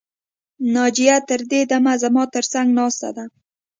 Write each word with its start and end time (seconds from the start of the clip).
ناجیه 0.73 1.17
تر 1.29 1.41
دې 1.51 1.61
دمه 1.71 1.93
زما 2.03 2.23
تر 2.35 2.45
څنګ 2.53 2.67
ناسته 2.79 3.09
ده 3.17 3.25